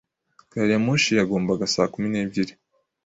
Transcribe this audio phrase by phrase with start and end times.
[0.51, 2.53] Gari ya moshi yagombaga saa kumi n'ebyiri.